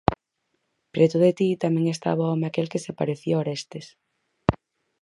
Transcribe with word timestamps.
Preto 0.95 1.15
de 1.25 1.31
ti 1.39 1.47
tamén 1.63 1.85
estaba 1.95 2.23
o 2.25 2.29
home 2.31 2.45
aquel 2.47 2.67
que 2.71 2.83
se 2.85 2.95
parecía 2.99 3.33
a 3.35 3.41
Orestes. 3.43 3.85